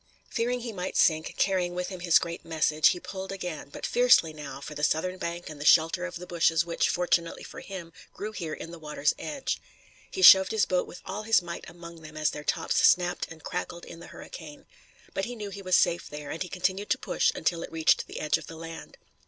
[0.31, 4.33] Fearing he might sink, carrying with him his great message, he pulled again, but fiercely
[4.33, 7.93] now, for the southern bank and the shelter of the bushes, which, fortunately for him,
[8.11, 9.59] grew here in the water's edge.
[10.09, 13.43] He shoved his boat with all his might among them, as their tops snapped and
[13.43, 14.65] crackled in the hurricane.
[15.13, 18.07] But he knew he was safe there, and he continued to push until it reached
[18.07, 18.97] the edge of the land.